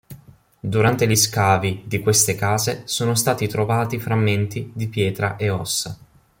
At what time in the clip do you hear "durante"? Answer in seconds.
0.59-1.07